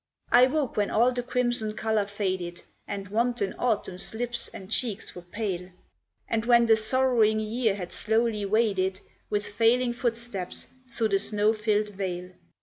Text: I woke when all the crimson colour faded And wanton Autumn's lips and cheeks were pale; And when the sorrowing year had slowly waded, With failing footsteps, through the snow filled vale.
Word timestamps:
I 0.31 0.47
woke 0.47 0.77
when 0.77 0.89
all 0.89 1.11
the 1.11 1.21
crimson 1.21 1.75
colour 1.75 2.07
faded 2.07 2.63
And 2.87 3.09
wanton 3.09 3.53
Autumn's 3.59 4.15
lips 4.15 4.47
and 4.47 4.71
cheeks 4.71 5.13
were 5.13 5.21
pale; 5.21 5.69
And 6.27 6.43
when 6.45 6.65
the 6.65 6.75
sorrowing 6.75 7.39
year 7.39 7.75
had 7.75 7.91
slowly 7.91 8.43
waded, 8.43 8.99
With 9.29 9.45
failing 9.45 9.93
footsteps, 9.93 10.65
through 10.87 11.09
the 11.09 11.19
snow 11.19 11.53
filled 11.53 11.89
vale. 11.89 12.31